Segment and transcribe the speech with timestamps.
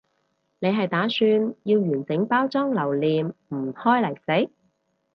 [0.57, 4.49] 你係打算要完整包裝留念唔開嚟食？